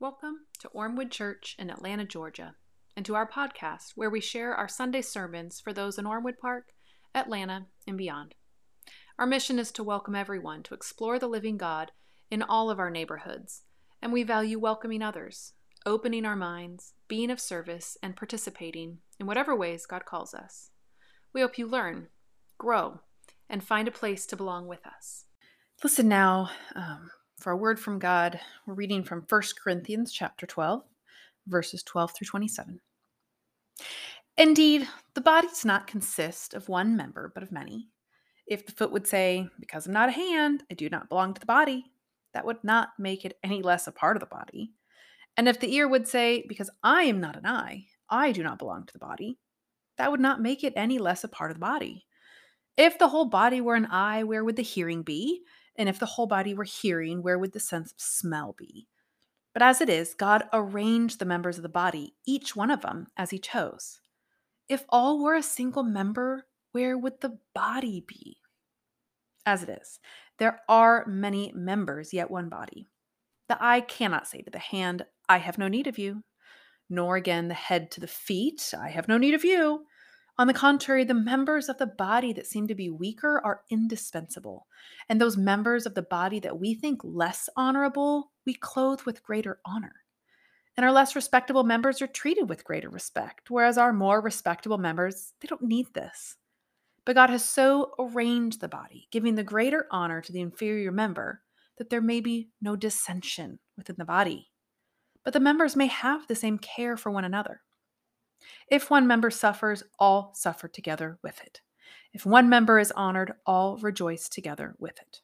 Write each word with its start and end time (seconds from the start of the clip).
Welcome 0.00 0.46
to 0.60 0.68
Ormewood 0.68 1.10
Church 1.10 1.56
in 1.58 1.70
Atlanta, 1.70 2.04
Georgia, 2.04 2.54
and 2.96 3.04
to 3.04 3.16
our 3.16 3.28
podcast 3.28 3.94
where 3.96 4.08
we 4.08 4.20
share 4.20 4.54
our 4.54 4.68
Sunday 4.68 5.02
sermons 5.02 5.60
for 5.60 5.72
those 5.72 5.98
in 5.98 6.06
Ormewood 6.06 6.38
Park, 6.38 6.68
Atlanta, 7.16 7.66
and 7.84 7.98
beyond. 7.98 8.36
Our 9.18 9.26
mission 9.26 9.58
is 9.58 9.72
to 9.72 9.82
welcome 9.82 10.14
everyone 10.14 10.62
to 10.62 10.74
explore 10.74 11.18
the 11.18 11.26
living 11.26 11.56
God 11.56 11.90
in 12.30 12.44
all 12.44 12.70
of 12.70 12.78
our 12.78 12.90
neighborhoods, 12.90 13.62
and 14.00 14.12
we 14.12 14.22
value 14.22 14.60
welcoming 14.60 15.02
others, 15.02 15.54
opening 15.84 16.24
our 16.24 16.36
minds, 16.36 16.92
being 17.08 17.28
of 17.28 17.40
service, 17.40 17.98
and 18.00 18.14
participating 18.14 18.98
in 19.18 19.26
whatever 19.26 19.56
ways 19.56 19.84
God 19.84 20.04
calls 20.04 20.32
us. 20.32 20.70
We 21.34 21.40
hope 21.40 21.58
you 21.58 21.66
learn, 21.66 22.06
grow, 22.56 23.00
and 23.50 23.64
find 23.64 23.88
a 23.88 23.90
place 23.90 24.26
to 24.26 24.36
belong 24.36 24.68
with 24.68 24.86
us. 24.86 25.24
Listen 25.82 26.06
now 26.06 26.50
um, 26.76 27.10
for 27.38 27.52
a 27.52 27.56
word 27.56 27.78
from 27.78 27.98
God, 27.98 28.40
we're 28.66 28.74
reading 28.74 29.04
from 29.04 29.24
1 29.28 29.42
Corinthians 29.62 30.12
chapter 30.12 30.46
12, 30.46 30.82
verses 31.46 31.82
12 31.84 32.12
through 32.12 32.26
27. 32.26 32.80
Indeed, 34.36 34.88
the 35.14 35.20
body 35.20 35.46
does 35.48 35.64
not 35.64 35.86
consist 35.86 36.54
of 36.54 36.68
one 36.68 36.96
member, 36.96 37.30
but 37.32 37.42
of 37.42 37.52
many. 37.52 37.88
If 38.46 38.66
the 38.66 38.72
foot 38.72 38.90
would 38.92 39.06
say, 39.06 39.48
Because 39.60 39.86
I'm 39.86 39.92
not 39.92 40.08
a 40.08 40.12
hand, 40.12 40.64
I 40.70 40.74
do 40.74 40.88
not 40.88 41.08
belong 41.08 41.34
to 41.34 41.40
the 41.40 41.46
body, 41.46 41.84
that 42.34 42.44
would 42.44 42.62
not 42.64 42.90
make 42.98 43.24
it 43.24 43.38
any 43.44 43.62
less 43.62 43.86
a 43.86 43.92
part 43.92 44.16
of 44.16 44.20
the 44.20 44.26
body. 44.26 44.72
And 45.36 45.48
if 45.48 45.60
the 45.60 45.72
ear 45.74 45.86
would 45.86 46.08
say, 46.08 46.44
Because 46.48 46.70
I 46.82 47.04
am 47.04 47.20
not 47.20 47.36
an 47.36 47.46
eye, 47.46 47.86
I 48.10 48.32
do 48.32 48.42
not 48.42 48.58
belong 48.58 48.86
to 48.86 48.92
the 48.92 48.98
body, 48.98 49.38
that 49.96 50.10
would 50.10 50.20
not 50.20 50.40
make 50.40 50.64
it 50.64 50.72
any 50.76 50.98
less 50.98 51.24
a 51.24 51.28
part 51.28 51.50
of 51.50 51.56
the 51.56 51.60
body. 51.60 52.06
If 52.76 52.98
the 52.98 53.08
whole 53.08 53.26
body 53.26 53.60
were 53.60 53.74
an 53.74 53.86
eye, 53.86 54.22
where 54.22 54.44
would 54.44 54.56
the 54.56 54.62
hearing 54.62 55.02
be? 55.02 55.42
And 55.78 55.88
if 55.88 55.98
the 55.98 56.06
whole 56.06 56.26
body 56.26 56.52
were 56.52 56.64
hearing, 56.64 57.22
where 57.22 57.38
would 57.38 57.52
the 57.52 57.60
sense 57.60 57.92
of 57.92 58.00
smell 58.00 58.54
be? 58.58 58.88
But 59.54 59.62
as 59.62 59.80
it 59.80 59.88
is, 59.88 60.14
God 60.14 60.44
arranged 60.52 61.18
the 61.18 61.24
members 61.24 61.56
of 61.56 61.62
the 61.62 61.68
body, 61.68 62.14
each 62.26 62.54
one 62.54 62.70
of 62.70 62.82
them, 62.82 63.06
as 63.16 63.30
He 63.30 63.38
chose. 63.38 64.00
If 64.68 64.84
all 64.88 65.22
were 65.22 65.34
a 65.34 65.42
single 65.42 65.84
member, 65.84 66.46
where 66.72 66.98
would 66.98 67.20
the 67.20 67.38
body 67.54 68.04
be? 68.06 68.38
As 69.46 69.62
it 69.62 69.68
is, 69.68 70.00
there 70.38 70.60
are 70.68 71.06
many 71.06 71.52
members, 71.54 72.12
yet 72.12 72.30
one 72.30 72.48
body. 72.48 72.88
The 73.48 73.56
eye 73.58 73.80
cannot 73.80 74.26
say 74.26 74.42
to 74.42 74.50
the 74.50 74.58
hand, 74.58 75.06
I 75.28 75.38
have 75.38 75.56
no 75.56 75.68
need 75.68 75.86
of 75.86 75.98
you, 75.98 76.22
nor 76.90 77.16
again 77.16 77.48
the 77.48 77.54
head 77.54 77.90
to 77.92 78.00
the 78.00 78.06
feet, 78.06 78.74
I 78.78 78.90
have 78.90 79.08
no 79.08 79.16
need 79.16 79.34
of 79.34 79.44
you. 79.44 79.86
On 80.38 80.46
the 80.46 80.54
contrary, 80.54 81.02
the 81.02 81.14
members 81.14 81.68
of 81.68 81.78
the 81.78 81.86
body 81.86 82.32
that 82.34 82.46
seem 82.46 82.68
to 82.68 82.74
be 82.74 82.88
weaker 82.88 83.40
are 83.44 83.62
indispensable. 83.70 84.68
And 85.08 85.20
those 85.20 85.36
members 85.36 85.84
of 85.84 85.94
the 85.94 86.02
body 86.02 86.38
that 86.40 86.60
we 86.60 86.74
think 86.74 87.00
less 87.02 87.48
honorable, 87.56 88.30
we 88.46 88.54
clothe 88.54 89.02
with 89.02 89.24
greater 89.24 89.58
honor. 89.66 89.94
And 90.76 90.84
our 90.84 90.92
less 90.92 91.16
respectable 91.16 91.64
members 91.64 92.00
are 92.00 92.06
treated 92.06 92.48
with 92.48 92.62
greater 92.62 92.88
respect, 92.88 93.50
whereas 93.50 93.76
our 93.76 93.92
more 93.92 94.20
respectable 94.20 94.78
members, 94.78 95.32
they 95.40 95.48
don't 95.48 95.62
need 95.62 95.92
this. 95.92 96.36
But 97.04 97.16
God 97.16 97.30
has 97.30 97.44
so 97.44 97.94
arranged 97.98 98.60
the 98.60 98.68
body, 98.68 99.08
giving 99.10 99.34
the 99.34 99.42
greater 99.42 99.86
honor 99.90 100.20
to 100.20 100.32
the 100.32 100.40
inferior 100.40 100.92
member, 100.92 101.42
that 101.78 101.90
there 101.90 102.00
may 102.00 102.20
be 102.20 102.50
no 102.60 102.76
dissension 102.76 103.58
within 103.76 103.96
the 103.98 104.04
body. 104.04 104.50
But 105.24 105.32
the 105.32 105.40
members 105.40 105.74
may 105.74 105.88
have 105.88 106.28
the 106.28 106.36
same 106.36 106.58
care 106.58 106.96
for 106.96 107.10
one 107.10 107.24
another. 107.24 107.62
If 108.68 108.90
one 108.90 109.06
member 109.06 109.30
suffers, 109.30 109.82
all 109.98 110.32
suffer 110.34 110.68
together 110.68 111.18
with 111.22 111.40
it. 111.42 111.60
If 112.12 112.24
one 112.24 112.48
member 112.48 112.78
is 112.78 112.92
honored, 112.92 113.32
all 113.46 113.76
rejoice 113.76 114.28
together 114.28 114.74
with 114.78 114.98
it. 115.00 115.20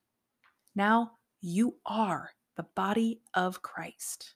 Now 0.75 1.13
you 1.41 1.77
are 1.87 2.31
the 2.57 2.67
body 2.75 3.21
of 3.35 3.63
Christ 3.63 4.35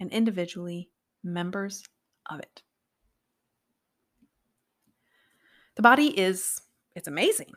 and 0.00 0.10
individually 0.10 0.90
members 1.22 1.82
of 2.28 2.40
it. 2.40 2.62
The 5.76 5.82
body 5.82 6.18
is, 6.18 6.60
it's 6.94 7.08
amazing. 7.08 7.52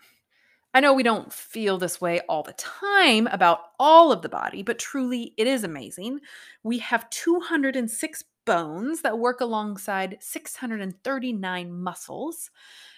I 0.73 0.79
know 0.79 0.93
we 0.93 1.03
don't 1.03 1.33
feel 1.33 1.77
this 1.77 1.99
way 1.99 2.21
all 2.29 2.43
the 2.43 2.53
time 2.53 3.27
about 3.27 3.59
all 3.77 4.11
of 4.11 4.21
the 4.21 4.29
body, 4.29 4.63
but 4.63 4.79
truly 4.79 5.33
it 5.37 5.45
is 5.45 5.63
amazing. 5.65 6.21
We 6.63 6.79
have 6.79 7.09
206 7.09 8.23
bones 8.45 9.01
that 9.01 9.19
work 9.19 9.41
alongside 9.41 10.17
639 10.21 11.73
muscles. 11.73 12.49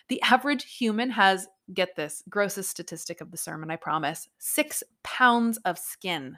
The 0.07 0.21
average 0.21 0.65
human 0.65 1.09
has, 1.11 1.47
get 1.73 1.95
this, 1.95 2.23
grossest 2.29 2.69
statistic 2.69 3.21
of 3.21 3.31
the 3.31 3.37
sermon, 3.37 3.71
I 3.71 3.77
promise, 3.77 4.27
six 4.37 4.83
pounds 5.03 5.57
of 5.65 5.79
skin. 5.79 6.37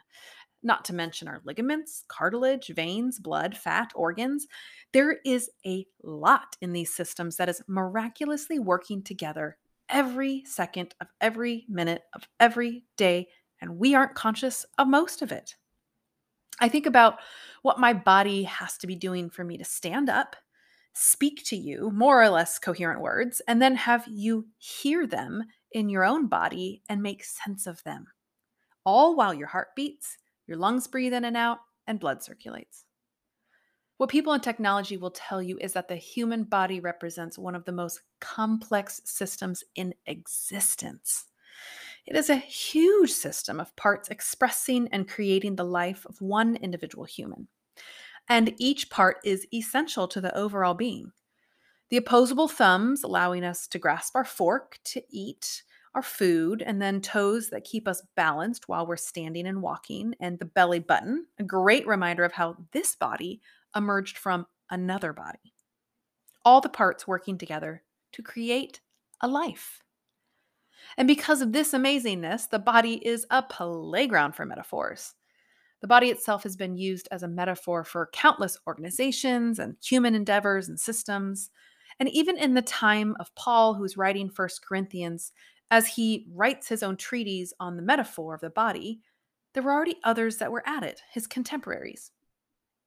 Not 0.63 0.85
to 0.85 0.95
mention 0.95 1.27
our 1.27 1.41
ligaments, 1.43 2.05
cartilage, 2.07 2.69
veins, 2.69 3.19
blood, 3.19 3.57
fat, 3.57 3.91
organs. 3.93 4.47
There 4.93 5.17
is 5.25 5.49
a 5.65 5.85
lot 6.01 6.55
in 6.61 6.73
these 6.73 6.93
systems 6.93 7.37
that 7.37 7.49
is 7.49 7.61
miraculously 7.67 8.57
working 8.57 9.03
together 9.03 9.57
every 9.89 10.43
second 10.45 10.95
of 11.01 11.07
every 11.21 11.65
minute 11.69 12.03
of 12.13 12.27
every 12.39 12.85
day, 12.97 13.27
and 13.61 13.77
we 13.77 13.95
aren't 13.95 14.15
conscious 14.15 14.65
of 14.77 14.87
most 14.87 15.21
of 15.21 15.31
it. 15.31 15.55
I 16.59 16.69
think 16.69 16.85
about 16.85 17.19
what 17.61 17.79
my 17.79 17.93
body 17.93 18.43
has 18.43 18.77
to 18.77 18.87
be 18.87 18.95
doing 18.95 19.29
for 19.29 19.43
me 19.43 19.57
to 19.57 19.65
stand 19.65 20.09
up, 20.09 20.35
speak 20.93 21.43
to 21.45 21.55
you 21.55 21.91
more 21.91 22.21
or 22.21 22.29
less 22.29 22.59
coherent 22.59 23.01
words, 23.01 23.41
and 23.47 23.61
then 23.61 23.75
have 23.75 24.07
you 24.07 24.47
hear 24.57 25.05
them 25.05 25.43
in 25.71 25.89
your 25.89 26.05
own 26.05 26.27
body 26.27 26.81
and 26.87 27.03
make 27.03 27.23
sense 27.23 27.67
of 27.67 27.83
them. 27.83 28.07
All 28.85 29.15
while 29.15 29.33
your 29.33 29.47
heart 29.47 29.69
beats, 29.75 30.17
your 30.47 30.57
lungs 30.57 30.87
breathe 30.87 31.13
in 31.13 31.25
and 31.25 31.35
out, 31.35 31.57
and 31.87 31.99
blood 31.99 32.23
circulates. 32.23 32.85
What 33.97 34.09
people 34.09 34.33
in 34.33 34.41
technology 34.41 34.97
will 34.97 35.11
tell 35.11 35.41
you 35.41 35.57
is 35.61 35.73
that 35.73 35.87
the 35.87 35.95
human 35.95 36.43
body 36.43 36.81
represents 36.81 37.37
one 37.37 37.55
of 37.55 37.63
the 37.63 37.71
most 37.71 38.01
complex 38.19 39.01
systems 39.05 39.63
in 39.75 39.93
existence. 40.05 41.25
It 42.05 42.17
is 42.17 42.29
a 42.29 42.35
huge 42.35 43.11
system 43.11 43.59
of 43.59 43.75
parts 43.77 44.09
expressing 44.09 44.89
and 44.91 45.07
creating 45.07 45.55
the 45.55 45.63
life 45.63 46.05
of 46.05 46.21
one 46.21 46.57
individual 46.57 47.05
human. 47.05 47.47
And 48.27 48.53
each 48.57 48.89
part 48.89 49.17
is 49.23 49.47
essential 49.53 50.07
to 50.09 50.19
the 50.19 50.35
overall 50.35 50.73
being. 50.73 51.13
The 51.89 51.97
opposable 51.97 52.49
thumbs, 52.49 53.03
allowing 53.03 53.45
us 53.45 53.67
to 53.67 53.79
grasp 53.79 54.15
our 54.15 54.25
fork 54.25 54.77
to 54.85 55.01
eat 55.09 55.63
our 55.93 56.01
food, 56.01 56.61
and 56.61 56.81
then 56.81 56.99
toes 56.99 57.49
that 57.51 57.63
keep 57.63 57.87
us 57.87 58.03
balanced 58.17 58.67
while 58.67 58.85
we're 58.85 58.97
standing 58.97 59.47
and 59.47 59.61
walking, 59.61 60.13
and 60.19 60.37
the 60.37 60.45
belly 60.45 60.79
button, 60.79 61.27
a 61.39 61.43
great 61.43 61.87
reminder 61.87 62.25
of 62.25 62.33
how 62.33 62.57
this 62.73 62.97
body 62.97 63.39
emerged 63.75 64.17
from 64.17 64.47
another 64.69 65.13
body. 65.13 65.53
All 66.43 66.61
the 66.61 66.69
parts 66.69 67.07
working 67.07 67.37
together 67.37 67.83
to 68.13 68.21
create 68.21 68.81
a 69.21 69.27
life. 69.27 69.81
And 70.97 71.07
because 71.07 71.41
of 71.41 71.51
this 71.51 71.73
amazingness, 71.73 72.49
the 72.49 72.59
body 72.59 73.05
is 73.05 73.25
a 73.29 73.41
playground 73.41 74.35
for 74.35 74.45
metaphors. 74.45 75.13
The 75.81 75.87
body 75.87 76.09
itself 76.09 76.43
has 76.43 76.55
been 76.55 76.77
used 76.77 77.07
as 77.11 77.23
a 77.23 77.27
metaphor 77.27 77.83
for 77.83 78.09
countless 78.13 78.57
organizations 78.67 79.59
and 79.59 79.75
human 79.83 80.15
endeavors 80.15 80.67
and 80.67 80.79
systems. 80.79 81.49
And 81.99 82.09
even 82.09 82.37
in 82.37 82.53
the 82.53 82.61
time 82.61 83.15
of 83.19 83.33
Paul, 83.35 83.73
who's 83.73 83.97
writing 83.97 84.29
First 84.29 84.65
Corinthians, 84.65 85.31
as 85.71 85.87
he 85.87 86.27
writes 86.31 86.67
his 86.67 86.83
own 86.83 86.97
treatise 86.97 87.53
on 87.59 87.75
the 87.75 87.81
metaphor 87.81 88.35
of 88.35 88.41
the 88.41 88.49
body, 88.49 89.01
there 89.53 89.63
were 89.63 89.73
already 89.73 89.97
others 90.03 90.37
that 90.37 90.51
were 90.51 90.67
at 90.67 90.83
it, 90.83 91.01
his 91.11 91.27
contemporaries. 91.27 92.11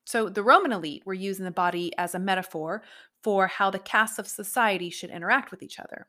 So 0.08 0.28
the 0.28 0.42
Roman 0.42 0.72
elite 0.72 1.04
were 1.04 1.14
using 1.14 1.44
the 1.44 1.50
body 1.50 1.92
as 1.98 2.14
a 2.14 2.18
metaphor 2.18 2.82
for 3.22 3.46
how 3.46 3.70
the 3.70 3.78
castes 3.78 4.18
of 4.18 4.26
society 4.26 4.90
should 4.90 5.10
interact 5.10 5.50
with 5.50 5.62
each 5.62 5.78
other 5.78 6.08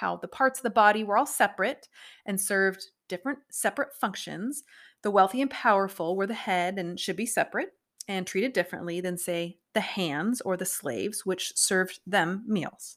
how 0.00 0.16
the 0.16 0.28
parts 0.28 0.58
of 0.58 0.62
the 0.62 0.70
body 0.70 1.04
were 1.04 1.16
all 1.16 1.26
separate 1.26 1.88
and 2.24 2.40
served 2.40 2.90
different 3.08 3.38
separate 3.50 3.94
functions. 3.94 4.64
The 5.02 5.10
wealthy 5.10 5.42
and 5.42 5.50
powerful 5.50 6.16
were 6.16 6.26
the 6.26 6.34
head 6.34 6.78
and 6.78 6.98
should 6.98 7.16
be 7.16 7.26
separate 7.26 7.74
and 8.08 8.26
treated 8.26 8.54
differently 8.54 9.00
than, 9.00 9.18
say, 9.18 9.58
the 9.74 9.80
hands 9.80 10.40
or 10.40 10.56
the 10.56 10.64
slaves, 10.64 11.26
which 11.26 11.52
served 11.54 12.00
them 12.06 12.44
meals. 12.46 12.96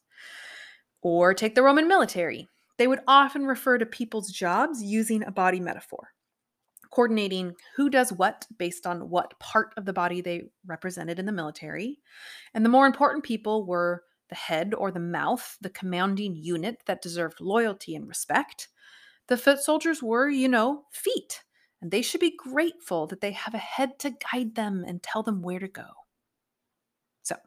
Or 1.01 1.33
take 1.33 1.55
the 1.55 1.63
Roman 1.63 1.87
military. 1.87 2.47
They 2.77 2.87
would 2.87 3.01
often 3.05 3.45
refer 3.45 3.77
to 3.77 3.85
people's 3.85 4.31
jobs 4.31 4.81
using 4.81 5.23
a 5.23 5.31
body 5.31 5.59
metaphor, 5.59 6.13
coordinating 6.93 7.55
who 7.75 7.89
does 7.89 8.13
what 8.13 8.45
based 8.59 8.85
on 8.85 9.09
what 9.09 9.39
part 9.39 9.73
of 9.77 9.85
the 9.85 9.93
body 9.93 10.21
they 10.21 10.43
represented 10.67 11.17
in 11.17 11.25
the 11.25 11.31
military. 11.31 11.99
And 12.53 12.63
the 12.63 12.69
more 12.69 12.85
important 12.85 13.23
people 13.23 13.65
were 13.65 14.03
the 14.29 14.35
head 14.35 14.73
or 14.75 14.91
the 14.91 14.99
mouth, 14.99 15.57
the 15.61 15.69
commanding 15.69 16.35
unit 16.35 16.83
that 16.85 17.01
deserved 17.01 17.41
loyalty 17.41 17.95
and 17.95 18.07
respect. 18.07 18.67
The 19.27 19.37
foot 19.37 19.59
soldiers 19.59 20.03
were, 20.03 20.29
you 20.29 20.47
know, 20.47 20.83
feet, 20.91 21.43
and 21.81 21.89
they 21.89 22.01
should 22.01 22.21
be 22.21 22.35
grateful 22.37 23.07
that 23.07 23.21
they 23.21 23.31
have 23.31 23.53
a 23.53 23.59
head 23.59 23.97
to 23.99 24.15
guide 24.31 24.55
them 24.55 24.83
and 24.87 25.01
tell 25.01 25.23
them 25.23 25.41
where 25.41 25.59
to 25.59 25.67
go. 25.67 25.87
So, 27.23 27.37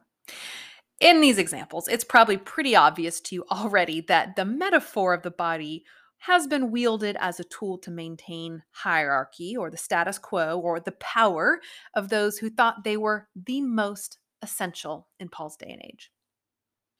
in 0.99 1.21
these 1.21 1.37
examples, 1.37 1.87
it's 1.87 2.03
probably 2.03 2.37
pretty 2.37 2.75
obvious 2.75 3.21
to 3.21 3.35
you 3.35 3.45
already 3.51 4.01
that 4.01 4.35
the 4.35 4.45
metaphor 4.45 5.13
of 5.13 5.21
the 5.23 5.31
body 5.31 5.85
has 6.19 6.47
been 6.47 6.71
wielded 6.71 7.15
as 7.19 7.39
a 7.39 7.45
tool 7.45 7.77
to 7.79 7.91
maintain 7.91 8.63
hierarchy 8.71 9.55
or 9.55 9.69
the 9.69 9.77
status 9.77 10.17
quo 10.17 10.59
or 10.59 10.79
the 10.79 10.91
power 10.93 11.61
of 11.93 12.09
those 12.09 12.37
who 12.37 12.49
thought 12.49 12.83
they 12.83 12.97
were 12.97 13.27
the 13.35 13.61
most 13.61 14.17
essential 14.41 15.07
in 15.19 15.29
Paul's 15.29 15.57
day 15.57 15.69
and 15.69 15.81
age. 15.83 16.11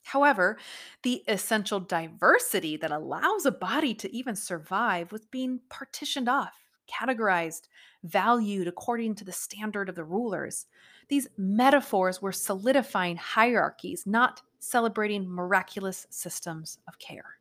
However, 0.04 0.58
the 1.04 1.24
essential 1.28 1.82
diversity 1.82 2.78
that 2.78 2.92
allows 2.92 3.46
a 3.46 3.52
body 3.52 3.94
to 3.96 4.16
even 4.16 4.36
survive 4.36 5.12
was 5.12 5.26
being 5.26 5.60
partitioned 5.70 6.30
off, 6.30 6.54
categorized, 6.90 7.64
valued 8.04 8.70
according 8.70 9.16
to 9.16 9.26
the 9.26 9.34
standard 9.34 9.90
of 9.90 9.96
the 9.96 10.06
rulers. 10.06 10.66
These 11.10 11.28
metaphors 11.38 12.22
were 12.22 12.32
solidifying 12.32 13.18
hierarchies, 13.18 14.04
not 14.06 14.42
celebrating 14.60 15.30
miraculous 15.30 16.08
systems 16.10 16.78
of 16.88 17.00
care. 17.00 17.38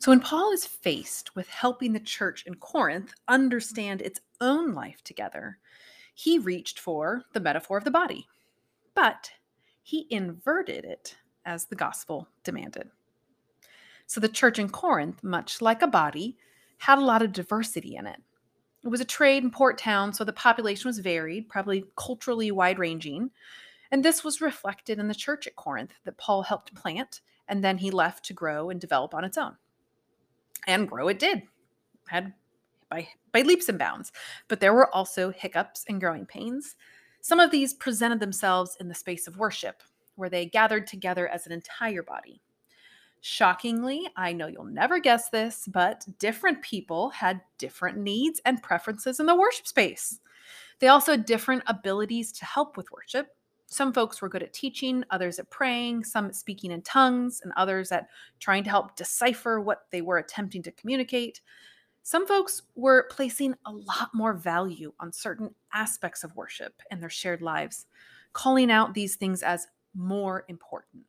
So, 0.00 0.10
when 0.10 0.20
Paul 0.20 0.50
is 0.52 0.64
faced 0.64 1.36
with 1.36 1.46
helping 1.50 1.92
the 1.92 2.00
church 2.00 2.44
in 2.46 2.54
Corinth 2.54 3.12
understand 3.28 4.00
its 4.00 4.18
own 4.40 4.72
life 4.72 5.04
together, 5.04 5.58
he 6.14 6.38
reached 6.38 6.78
for 6.78 7.24
the 7.34 7.40
metaphor 7.40 7.76
of 7.76 7.84
the 7.84 7.90
body, 7.90 8.26
but 8.94 9.30
he 9.82 10.06
inverted 10.08 10.86
it 10.86 11.18
as 11.44 11.66
the 11.66 11.76
gospel 11.76 12.26
demanded. 12.44 12.88
So, 14.06 14.20
the 14.20 14.28
church 14.30 14.58
in 14.58 14.70
Corinth, 14.70 15.22
much 15.22 15.60
like 15.60 15.82
a 15.82 15.86
body, 15.86 16.38
had 16.78 16.96
a 16.96 17.04
lot 17.04 17.20
of 17.20 17.34
diversity 17.34 17.96
in 17.96 18.06
it. 18.06 18.22
It 18.82 18.88
was 18.88 19.02
a 19.02 19.04
trade 19.04 19.42
and 19.42 19.52
port 19.52 19.76
town, 19.76 20.14
so 20.14 20.24
the 20.24 20.32
population 20.32 20.88
was 20.88 20.98
varied, 20.98 21.50
probably 21.50 21.84
culturally 21.98 22.50
wide 22.50 22.78
ranging. 22.78 23.32
And 23.90 24.02
this 24.02 24.24
was 24.24 24.40
reflected 24.40 24.98
in 24.98 25.08
the 25.08 25.14
church 25.14 25.46
at 25.46 25.56
Corinth 25.56 25.92
that 26.06 26.16
Paul 26.16 26.44
helped 26.44 26.74
plant, 26.74 27.20
and 27.46 27.62
then 27.62 27.76
he 27.76 27.90
left 27.90 28.24
to 28.24 28.32
grow 28.32 28.70
and 28.70 28.80
develop 28.80 29.12
on 29.12 29.24
its 29.24 29.36
own 29.36 29.58
and 30.66 30.88
grow 30.88 31.08
it 31.08 31.18
did. 31.18 31.42
Had 32.08 32.32
by 32.90 33.08
by 33.32 33.42
leaps 33.42 33.68
and 33.68 33.78
bounds. 33.78 34.12
But 34.48 34.60
there 34.60 34.74
were 34.74 34.94
also 34.94 35.30
hiccups 35.30 35.84
and 35.88 36.00
growing 36.00 36.26
pains. 36.26 36.76
Some 37.20 37.40
of 37.40 37.50
these 37.50 37.74
presented 37.74 38.20
themselves 38.20 38.76
in 38.80 38.88
the 38.88 38.94
space 38.94 39.26
of 39.26 39.36
worship 39.38 39.82
where 40.16 40.30
they 40.30 40.46
gathered 40.46 40.86
together 40.86 41.28
as 41.28 41.46
an 41.46 41.52
entire 41.52 42.02
body. 42.02 42.40
Shockingly 43.22 44.08
i 44.16 44.32
know 44.32 44.46
you'll 44.46 44.64
never 44.64 44.98
guess 44.98 45.28
this 45.28 45.68
but 45.70 46.06
different 46.18 46.62
people 46.62 47.10
had 47.10 47.42
different 47.58 47.98
needs 47.98 48.40
and 48.46 48.62
preferences 48.62 49.20
in 49.20 49.26
the 49.26 49.34
worship 49.34 49.66
space. 49.66 50.20
They 50.78 50.88
also 50.88 51.12
had 51.12 51.26
different 51.26 51.62
abilities 51.66 52.32
to 52.32 52.46
help 52.46 52.76
with 52.76 52.90
worship 52.90 53.28
some 53.70 53.92
folks 53.92 54.20
were 54.20 54.28
good 54.28 54.42
at 54.42 54.52
teaching, 54.52 55.04
others 55.10 55.38
at 55.38 55.48
praying, 55.48 56.02
some 56.02 56.26
at 56.26 56.34
speaking 56.34 56.72
in 56.72 56.82
tongues, 56.82 57.40
and 57.42 57.52
others 57.56 57.92
at 57.92 58.08
trying 58.40 58.64
to 58.64 58.70
help 58.70 58.96
decipher 58.96 59.60
what 59.60 59.86
they 59.92 60.02
were 60.02 60.18
attempting 60.18 60.60
to 60.64 60.72
communicate. 60.72 61.40
Some 62.02 62.26
folks 62.26 62.62
were 62.74 63.06
placing 63.12 63.54
a 63.64 63.70
lot 63.70 64.10
more 64.12 64.34
value 64.34 64.92
on 64.98 65.12
certain 65.12 65.54
aspects 65.72 66.24
of 66.24 66.34
worship 66.34 66.82
and 66.90 67.00
their 67.00 67.08
shared 67.08 67.42
lives, 67.42 67.86
calling 68.32 68.72
out 68.72 68.94
these 68.94 69.14
things 69.14 69.40
as 69.40 69.68
more 69.94 70.44
important. 70.48 71.04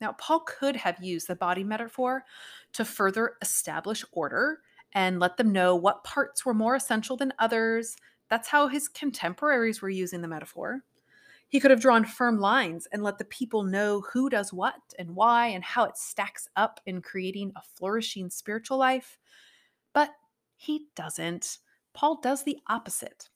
Now, 0.00 0.12
Paul 0.14 0.40
could 0.40 0.74
have 0.74 1.00
used 1.00 1.28
the 1.28 1.36
body 1.36 1.62
metaphor 1.62 2.24
to 2.72 2.84
further 2.84 3.34
establish 3.42 4.04
order 4.10 4.58
and 4.92 5.20
let 5.20 5.36
them 5.36 5.52
know 5.52 5.76
what 5.76 6.02
parts 6.02 6.44
were 6.44 6.54
more 6.54 6.74
essential 6.74 7.16
than 7.16 7.32
others. 7.38 7.96
That's 8.28 8.48
how 8.48 8.66
his 8.66 8.88
contemporaries 8.88 9.80
were 9.80 9.88
using 9.90 10.20
the 10.20 10.26
metaphor. 10.26 10.82
He 11.50 11.58
could 11.58 11.72
have 11.72 11.80
drawn 11.80 12.04
firm 12.04 12.38
lines 12.38 12.86
and 12.92 13.02
let 13.02 13.18
the 13.18 13.24
people 13.24 13.64
know 13.64 14.02
who 14.12 14.30
does 14.30 14.52
what 14.52 14.80
and 14.98 15.16
why 15.16 15.48
and 15.48 15.64
how 15.64 15.84
it 15.84 15.98
stacks 15.98 16.48
up 16.54 16.80
in 16.86 17.02
creating 17.02 17.52
a 17.56 17.62
flourishing 17.76 18.30
spiritual 18.30 18.78
life. 18.78 19.18
But 19.92 20.10
he 20.56 20.86
doesn't. 20.94 21.58
Paul 21.92 22.20
does 22.20 22.44
the 22.44 22.58
opposite. 22.68 23.30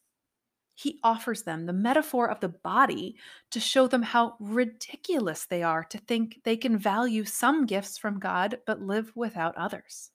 He 0.77 1.01
offers 1.03 1.43
them 1.43 1.67
the 1.67 1.73
metaphor 1.73 2.31
of 2.31 2.39
the 2.39 2.49
body 2.49 3.17
to 3.51 3.59
show 3.59 3.89
them 3.89 4.03
how 4.03 4.37
ridiculous 4.39 5.45
they 5.47 5.65
are 5.65 5.83
to 5.85 5.99
think 5.99 6.41
they 6.45 6.57
can 6.57 6.79
value 6.79 7.25
some 7.25 7.67
gifts 7.67 7.99
from 7.99 8.21
God 8.21 8.59
but 8.65 8.81
live 8.81 9.11
without 9.17 9.57
others. 9.57 10.11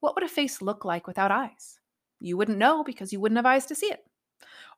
What 0.00 0.16
would 0.16 0.24
a 0.24 0.28
face 0.28 0.60
look 0.60 0.84
like 0.84 1.06
without 1.06 1.30
eyes? 1.30 1.78
You 2.18 2.36
wouldn't 2.36 2.58
know 2.58 2.82
because 2.82 3.12
you 3.12 3.20
wouldn't 3.20 3.38
have 3.38 3.46
eyes 3.46 3.66
to 3.66 3.74
see 3.76 3.86
it. 3.86 4.04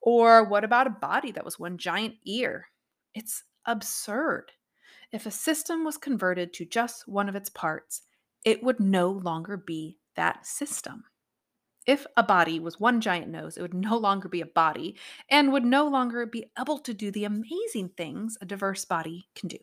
Or 0.07 0.45
what 0.45 0.63
about 0.63 0.87
a 0.87 0.91
body 0.91 1.33
that 1.33 1.45
was 1.45 1.59
one 1.59 1.79
giant 1.79 2.15
ear? 2.25 2.69
It's 3.13 3.43
absurd. 3.67 4.53
If 5.11 5.27
a 5.27 5.33
system 5.33 5.85
was 5.85 5.99
converted 5.99 6.53
to 6.55 6.65
just 6.65 7.09
one 7.09 7.29
of 7.29 7.35
its 7.35 7.51
parts, 7.51 8.03
it 8.45 8.63
would 8.63 8.79
no 8.79 9.11
longer 9.11 9.57
be 9.57 9.99
that 10.15 10.47
system. 10.47 11.03
If 11.87 12.07
a 12.17 12.23
body 12.23 12.61
was 12.61 12.79
one 12.79 13.01
giant 13.01 13.29
nose, 13.31 13.57
it 13.57 13.63
would 13.63 13.75
no 13.75 13.97
longer 13.97 14.29
be 14.29 14.41
a 14.41 14.47
body 14.47 14.97
and 15.29 15.53
would 15.53 15.65
no 15.65 15.89
longer 15.89 16.25
be 16.25 16.53
able 16.57 16.79
to 16.79 16.95
do 16.95 17.11
the 17.11 17.25
amazing 17.25 17.91
things 17.97 18.39
a 18.41 18.47
diverse 18.47 18.85
body 18.85 19.27
can 19.35 19.49
do. 19.49 19.59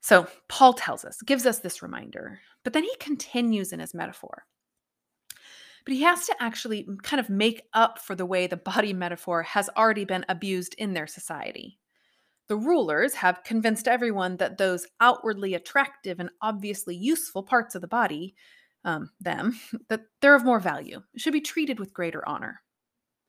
So, 0.00 0.26
Paul 0.48 0.72
tells 0.72 1.04
us, 1.04 1.20
gives 1.20 1.44
us 1.44 1.58
this 1.58 1.82
reminder, 1.82 2.40
but 2.64 2.72
then 2.72 2.84
he 2.84 2.94
continues 2.98 3.74
in 3.74 3.80
his 3.80 3.92
metaphor 3.92 4.46
but 5.84 5.94
he 5.94 6.02
has 6.02 6.26
to 6.26 6.36
actually 6.40 6.86
kind 7.02 7.20
of 7.20 7.28
make 7.30 7.62
up 7.72 7.98
for 7.98 8.14
the 8.14 8.26
way 8.26 8.46
the 8.46 8.56
body 8.56 8.92
metaphor 8.94 9.42
has 9.42 9.68
already 9.76 10.04
been 10.04 10.24
abused 10.28 10.74
in 10.78 10.94
their 10.94 11.06
society. 11.06 11.78
The 12.48 12.56
rulers 12.56 13.14
have 13.14 13.44
convinced 13.44 13.86
everyone 13.86 14.38
that 14.38 14.58
those 14.58 14.86
outwardly 15.00 15.54
attractive 15.54 16.18
and 16.18 16.30
obviously 16.42 16.96
useful 16.96 17.44
parts 17.44 17.76
of 17.76 17.80
the 17.80 17.86
body, 17.86 18.34
um, 18.84 19.10
them, 19.20 19.60
that 19.88 20.02
they're 20.20 20.34
of 20.34 20.44
more 20.44 20.60
value, 20.60 21.02
should 21.16 21.32
be 21.32 21.40
treated 21.40 21.78
with 21.78 21.94
greater 21.94 22.28
honor. 22.28 22.62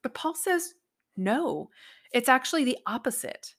But 0.02 0.16
Paul 0.16 0.34
says, 0.34 0.74
no, 1.16 1.70
it's 2.12 2.30
actually 2.30 2.64
the 2.64 2.80
opposite. 2.88 3.54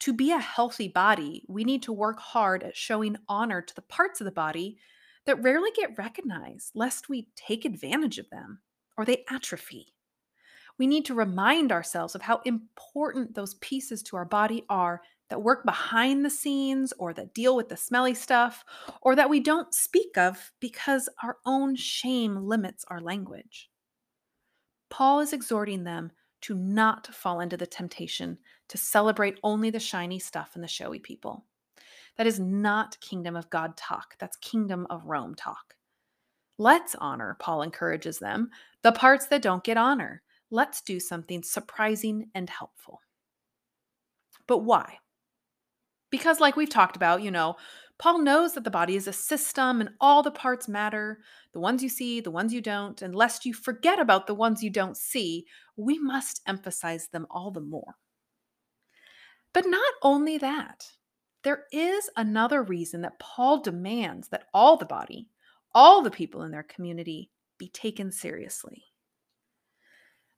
To 0.00 0.12
be 0.12 0.30
a 0.30 0.38
healthy 0.38 0.86
body, 0.86 1.42
we 1.48 1.64
need 1.64 1.82
to 1.82 1.92
work 1.92 2.20
hard 2.20 2.62
at 2.62 2.76
showing 2.76 3.16
honor 3.28 3.60
to 3.60 3.74
the 3.74 3.82
parts 3.82 4.20
of 4.20 4.24
the 4.24 4.30
body 4.30 4.78
that 5.28 5.42
rarely 5.42 5.70
get 5.76 5.98
recognized, 5.98 6.72
lest 6.74 7.10
we 7.10 7.28
take 7.36 7.66
advantage 7.66 8.18
of 8.18 8.30
them 8.30 8.60
or 8.96 9.04
they 9.04 9.26
atrophy. 9.30 9.94
We 10.78 10.86
need 10.86 11.04
to 11.04 11.14
remind 11.14 11.70
ourselves 11.70 12.14
of 12.14 12.22
how 12.22 12.40
important 12.46 13.34
those 13.34 13.56
pieces 13.56 14.02
to 14.04 14.16
our 14.16 14.24
body 14.24 14.64
are 14.70 15.02
that 15.28 15.42
work 15.42 15.66
behind 15.66 16.24
the 16.24 16.30
scenes 16.30 16.94
or 16.98 17.12
that 17.12 17.34
deal 17.34 17.54
with 17.54 17.68
the 17.68 17.76
smelly 17.76 18.14
stuff 18.14 18.64
or 19.02 19.14
that 19.16 19.28
we 19.28 19.38
don't 19.38 19.74
speak 19.74 20.16
of 20.16 20.50
because 20.60 21.10
our 21.22 21.36
own 21.44 21.76
shame 21.76 22.46
limits 22.46 22.86
our 22.88 23.02
language. 23.02 23.68
Paul 24.88 25.20
is 25.20 25.34
exhorting 25.34 25.84
them 25.84 26.10
to 26.40 26.54
not 26.54 27.14
fall 27.14 27.40
into 27.40 27.58
the 27.58 27.66
temptation 27.66 28.38
to 28.68 28.78
celebrate 28.78 29.38
only 29.42 29.68
the 29.68 29.78
shiny 29.78 30.20
stuff 30.20 30.52
and 30.54 30.64
the 30.64 30.68
showy 30.68 31.00
people. 31.00 31.44
That 32.18 32.26
is 32.26 32.40
not 32.40 33.00
kingdom 33.00 33.36
of 33.36 33.48
God 33.48 33.76
talk. 33.76 34.16
That's 34.18 34.36
kingdom 34.38 34.86
of 34.90 35.06
Rome 35.06 35.34
talk. 35.34 35.76
Let's 36.58 36.96
honor, 36.96 37.36
Paul 37.38 37.62
encourages 37.62 38.18
them, 38.18 38.50
the 38.82 38.90
parts 38.90 39.26
that 39.26 39.42
don't 39.42 39.62
get 39.62 39.76
honor. 39.76 40.22
Let's 40.50 40.82
do 40.82 40.98
something 40.98 41.44
surprising 41.44 42.30
and 42.34 42.50
helpful. 42.50 43.00
But 44.48 44.58
why? 44.58 44.98
Because, 46.10 46.40
like 46.40 46.56
we've 46.56 46.68
talked 46.68 46.96
about, 46.96 47.22
you 47.22 47.30
know, 47.30 47.56
Paul 47.98 48.20
knows 48.20 48.54
that 48.54 48.64
the 48.64 48.70
body 48.70 48.96
is 48.96 49.06
a 49.06 49.12
system 49.12 49.80
and 49.80 49.90
all 50.00 50.22
the 50.22 50.30
parts 50.30 50.68
matter 50.68 51.20
the 51.52 51.60
ones 51.60 51.82
you 51.82 51.88
see, 51.88 52.20
the 52.20 52.30
ones 52.30 52.52
you 52.52 52.60
don't. 52.60 53.00
And 53.02 53.14
lest 53.14 53.44
you 53.44 53.52
forget 53.52 54.00
about 54.00 54.26
the 54.26 54.34
ones 54.34 54.62
you 54.62 54.70
don't 54.70 54.96
see, 54.96 55.46
we 55.76 55.98
must 55.98 56.40
emphasize 56.46 57.08
them 57.08 57.26
all 57.30 57.50
the 57.50 57.60
more. 57.60 57.96
But 59.52 59.66
not 59.66 59.94
only 60.02 60.38
that, 60.38 60.86
there 61.44 61.64
is 61.72 62.10
another 62.16 62.62
reason 62.62 63.02
that 63.02 63.18
Paul 63.18 63.60
demands 63.60 64.28
that 64.28 64.44
all 64.52 64.76
the 64.76 64.84
body, 64.84 65.28
all 65.74 66.02
the 66.02 66.10
people 66.10 66.42
in 66.42 66.50
their 66.50 66.64
community, 66.64 67.30
be 67.58 67.68
taken 67.68 68.10
seriously. 68.10 68.84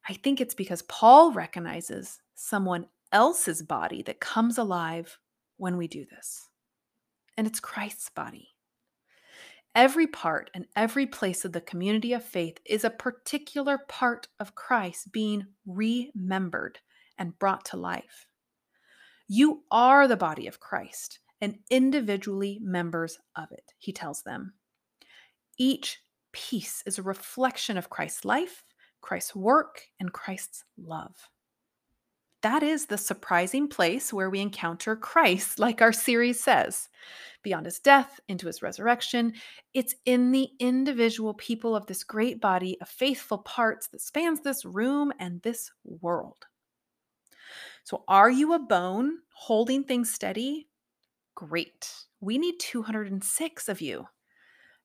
I 0.09 0.15
think 0.15 0.41
it's 0.41 0.55
because 0.55 0.83
Paul 0.83 1.33
recognizes 1.33 2.21
someone 2.35 2.87
else's 3.13 3.63
body 3.63 4.03
that 4.03 4.21
comes 4.21 4.59
alive 4.59 5.19
when 5.57 5.77
we 5.77 5.89
do 5.89 6.07
this. 6.11 6.49
And 7.37 7.47
it's 7.47 7.61
Christ's 7.61 8.11
body. 8.11 8.49
Every 9.75 10.07
part 10.07 10.51
and 10.53 10.67
every 10.75 11.07
place 11.07 11.45
of 11.45 11.53
the 11.53 11.61
community 11.61 12.13
of 12.13 12.25
faith 12.25 12.59
is 12.65 12.85
a 12.85 12.91
particular 12.91 13.79
part 13.79 14.27
of 14.41 14.55
Christ 14.55 15.13
being 15.13 15.47
remembered 15.65 16.81
and 17.19 17.39
brought 17.39 17.65
to 17.67 17.77
life. 17.77 18.27
You 19.33 19.63
are 19.71 20.09
the 20.09 20.17
body 20.17 20.49
of 20.49 20.59
Christ 20.59 21.21
and 21.41 21.61
individually 21.71 22.59
members 22.61 23.17
of 23.37 23.53
it, 23.53 23.75
he 23.79 23.93
tells 23.93 24.23
them. 24.23 24.55
Each 25.57 26.03
piece 26.33 26.83
is 26.85 26.99
a 26.99 27.05
reflection 27.05 27.79
of 27.79 27.91
Christ's 27.91 28.25
life, 28.25 28.65
Christ's 29.01 29.37
work, 29.37 29.83
and 30.01 30.13
Christ's 30.13 30.65
love. 30.77 31.15
That 32.43 32.65
is 32.65 32.87
the 32.87 32.99
surprising 32.99 33.69
place 33.69 34.13
where 34.13 34.31
we 34.31 34.41
encounter 34.41 34.97
Christ, 34.97 35.59
like 35.61 35.81
our 35.81 35.93
series 35.93 36.41
says. 36.41 36.89
Beyond 37.45 37.67
his 37.67 37.79
death, 37.79 38.19
into 38.27 38.49
his 38.49 38.63
resurrection, 38.63 39.35
it's 39.75 39.95
in 40.07 40.33
the 40.33 40.49
individual 40.59 41.35
people 41.35 41.77
of 41.77 41.87
this 41.87 42.03
great 42.03 42.41
body 42.41 42.77
of 42.81 42.89
faithful 42.89 43.39
parts 43.39 43.87
that 43.93 44.01
spans 44.01 44.41
this 44.41 44.65
room 44.65 45.13
and 45.21 45.41
this 45.43 45.71
world. 45.85 46.47
So, 47.85 48.05
are 48.09 48.31
you 48.31 48.53
a 48.53 48.59
bone 48.59 49.19
holding 49.33 49.85
things 49.85 50.13
steady? 50.13 50.69
Great. 51.35 51.93
We 52.21 52.39
need 52.39 52.61
206 52.61 53.69
of 53.69 53.81
you. 53.81 54.07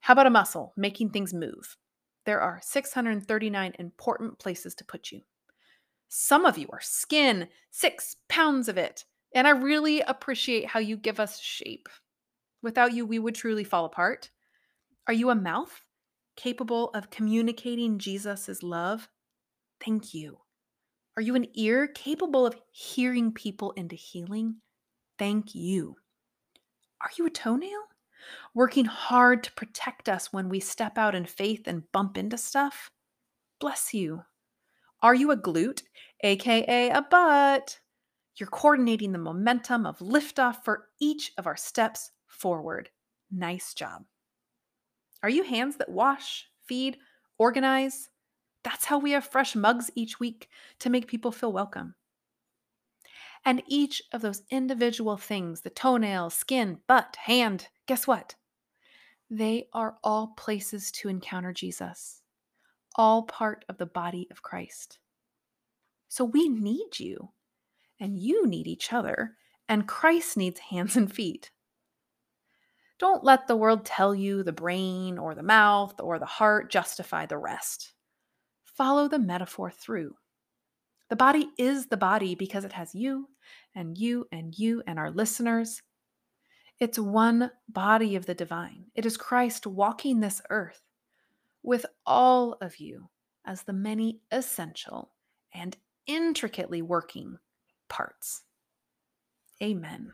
How 0.00 0.12
about 0.12 0.26
a 0.26 0.30
muscle 0.30 0.72
making 0.76 1.10
things 1.10 1.34
move? 1.34 1.76
There 2.24 2.40
are 2.40 2.60
639 2.62 3.72
important 3.78 4.38
places 4.38 4.74
to 4.76 4.84
put 4.84 5.12
you. 5.12 5.22
Some 6.08 6.44
of 6.44 6.56
you 6.56 6.68
are 6.72 6.80
skin, 6.80 7.48
six 7.70 8.16
pounds 8.28 8.68
of 8.68 8.78
it. 8.78 9.04
And 9.34 9.46
I 9.46 9.50
really 9.50 10.00
appreciate 10.00 10.66
how 10.66 10.80
you 10.80 10.96
give 10.96 11.20
us 11.20 11.40
shape. 11.40 11.88
Without 12.62 12.94
you, 12.94 13.04
we 13.04 13.18
would 13.18 13.34
truly 13.34 13.64
fall 13.64 13.84
apart. 13.84 14.30
Are 15.06 15.14
you 15.14 15.30
a 15.30 15.34
mouth 15.34 15.84
capable 16.36 16.90
of 16.90 17.10
communicating 17.10 17.98
Jesus' 17.98 18.62
love? 18.62 19.08
Thank 19.84 20.14
you. 20.14 20.38
Are 21.16 21.22
you 21.22 21.34
an 21.34 21.46
ear 21.54 21.86
capable 21.86 22.44
of 22.46 22.56
hearing 22.70 23.32
people 23.32 23.72
into 23.72 23.96
healing? 23.96 24.56
Thank 25.18 25.54
you. 25.54 25.96
Are 27.00 27.10
you 27.16 27.26
a 27.26 27.30
toenail? 27.30 27.84
Working 28.54 28.84
hard 28.84 29.42
to 29.44 29.52
protect 29.52 30.08
us 30.08 30.32
when 30.32 30.48
we 30.48 30.60
step 30.60 30.98
out 30.98 31.14
in 31.14 31.24
faith 31.24 31.66
and 31.66 31.90
bump 31.92 32.18
into 32.18 32.36
stuff? 32.36 32.90
Bless 33.60 33.94
you. 33.94 34.22
Are 35.02 35.14
you 35.14 35.30
a 35.30 35.36
glute, 35.36 35.82
aka 36.22 36.90
a 36.90 37.02
butt? 37.02 37.78
You're 38.36 38.48
coordinating 38.48 39.12
the 39.12 39.18
momentum 39.18 39.86
of 39.86 39.98
liftoff 39.98 40.64
for 40.64 40.88
each 41.00 41.32
of 41.38 41.46
our 41.46 41.56
steps 41.56 42.10
forward. 42.26 42.90
Nice 43.30 43.72
job. 43.72 44.04
Are 45.22 45.30
you 45.30 45.42
hands 45.42 45.76
that 45.76 45.88
wash, 45.88 46.46
feed, 46.66 46.98
organize? 47.38 48.10
That's 48.66 48.86
how 48.86 48.98
we 48.98 49.12
have 49.12 49.24
fresh 49.24 49.54
mugs 49.54 49.92
each 49.94 50.18
week 50.18 50.48
to 50.80 50.90
make 50.90 51.06
people 51.06 51.30
feel 51.30 51.52
welcome. 51.52 51.94
And 53.44 53.62
each 53.68 54.02
of 54.12 54.22
those 54.22 54.42
individual 54.50 55.16
things 55.16 55.60
the 55.60 55.70
toenail, 55.70 56.30
skin, 56.30 56.78
butt, 56.88 57.14
hand 57.14 57.68
guess 57.86 58.08
what? 58.08 58.34
They 59.30 59.68
are 59.72 59.98
all 60.02 60.34
places 60.36 60.90
to 60.90 61.08
encounter 61.08 61.52
Jesus 61.52 62.22
all 62.96 63.22
part 63.22 63.64
of 63.68 63.78
the 63.78 63.86
body 63.86 64.26
of 64.32 64.42
Christ. 64.42 64.98
So 66.08 66.24
we 66.24 66.48
need 66.48 66.98
you, 66.98 67.30
and 68.00 68.18
you 68.18 68.48
need 68.48 68.66
each 68.66 68.92
other, 68.92 69.36
and 69.68 69.86
Christ 69.86 70.36
needs 70.36 70.58
hands 70.58 70.96
and 70.96 71.12
feet. 71.12 71.52
Don't 72.98 73.22
let 73.22 73.46
the 73.46 73.56
world 73.56 73.84
tell 73.84 74.12
you 74.12 74.42
the 74.42 74.52
brain 74.52 75.18
or 75.18 75.36
the 75.36 75.42
mouth 75.42 76.00
or 76.00 76.18
the 76.18 76.26
heart 76.26 76.68
justify 76.68 77.26
the 77.26 77.38
rest. 77.38 77.92
Follow 78.76 79.08
the 79.08 79.18
metaphor 79.18 79.70
through. 79.70 80.16
The 81.08 81.16
body 81.16 81.48
is 81.56 81.86
the 81.86 81.96
body 81.96 82.34
because 82.34 82.64
it 82.64 82.72
has 82.72 82.94
you 82.94 83.28
and 83.74 83.96
you 83.96 84.26
and 84.30 84.56
you 84.58 84.82
and 84.86 84.98
our 84.98 85.10
listeners. 85.10 85.82
It's 86.78 86.98
one 86.98 87.52
body 87.68 88.16
of 88.16 88.26
the 88.26 88.34
divine. 88.34 88.86
It 88.94 89.06
is 89.06 89.16
Christ 89.16 89.66
walking 89.66 90.20
this 90.20 90.42
earth 90.50 90.82
with 91.62 91.86
all 92.04 92.58
of 92.60 92.76
you 92.78 93.08
as 93.46 93.62
the 93.62 93.72
many 93.72 94.20
essential 94.30 95.12
and 95.54 95.76
intricately 96.06 96.82
working 96.82 97.38
parts. 97.88 98.42
Amen. 99.62 100.12